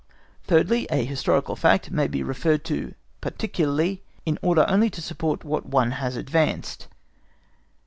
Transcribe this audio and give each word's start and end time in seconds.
Thirdly, 0.45 0.87
a 0.89 1.05
historical 1.05 1.55
fact 1.55 1.91
may 1.91 2.07
be 2.07 2.23
referred 2.23 2.65
to 2.65 2.95
particularly, 3.21 4.01
in 4.25 4.39
order 4.41 4.65
to 4.89 4.99
support 4.99 5.43
what 5.43 5.67
one 5.67 5.91
has 5.91 6.15
advanced. 6.15 6.87